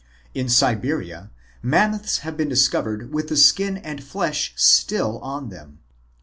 In 0.33 0.49
Siberia, 0.49 1.29
Mammoths 1.61 2.21
have 2.25 2.35
been 2.35 2.49
dis 2.49 2.67
covered 2.67 3.13
with 3.13 3.27
the 3.27 3.37
skin 3.37 3.77
and 3.77 4.03
flesh 4.03 4.51
still 4.57 5.19
on 5.19 5.49
them. 5.49 5.77